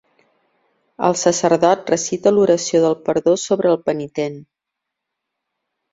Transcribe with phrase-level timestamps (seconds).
[1.07, 4.45] El sacerdot recita l'oració del perdó sobre el penitent.